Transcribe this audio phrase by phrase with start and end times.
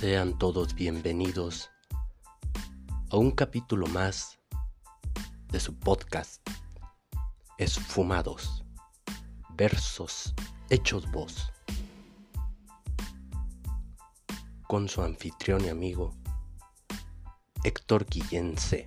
[0.00, 1.70] Sean todos bienvenidos
[3.10, 4.38] a un capítulo más
[5.52, 6.40] de su podcast
[7.58, 8.64] Esfumados,
[9.56, 10.34] versos
[10.70, 11.52] hechos voz,
[14.66, 16.14] con su anfitrión y amigo
[17.62, 18.86] Héctor Guillén C.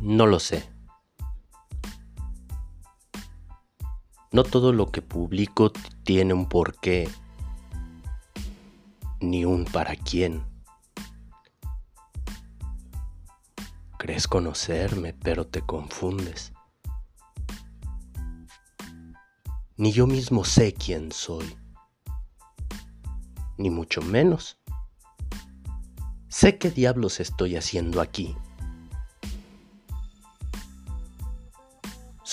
[0.00, 0.68] No lo sé.
[4.32, 5.72] No todo lo que publico
[6.04, 7.08] tiene un porqué
[9.20, 10.44] ni un para quién.
[13.98, 16.52] Crees conocerme, pero te confundes.
[19.78, 21.56] Ni yo mismo sé quién soy,
[23.58, 24.58] ni mucho menos.
[26.28, 28.36] Sé qué diablos estoy haciendo aquí.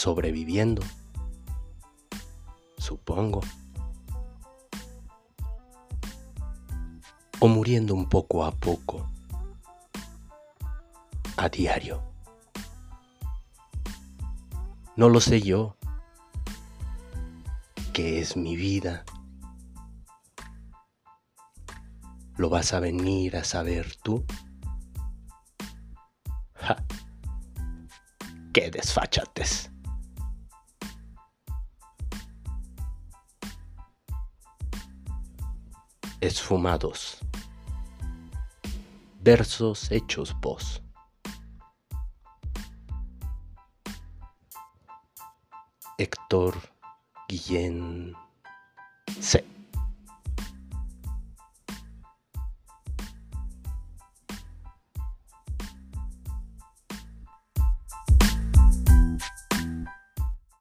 [0.03, 0.83] Sobreviviendo,
[2.77, 3.39] supongo.
[7.39, 9.09] O muriendo un poco a poco,
[11.37, 12.03] a diario.
[14.97, 15.77] No lo sé yo,
[17.93, 19.05] que es mi vida.
[22.35, 24.25] ¿Lo vas a venir a saber tú?
[26.55, 26.83] ¡Ja!
[28.51, 29.72] ¡Qué desfachates!
[36.23, 37.17] Esfumados.
[39.21, 40.81] Versos hechos voz.
[45.97, 46.55] Héctor
[47.27, 48.15] Guillén
[49.19, 49.43] C.